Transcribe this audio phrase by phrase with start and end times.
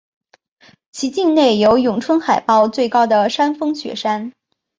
[0.91, 4.33] 其境内有永春海报最高的山峰雪山。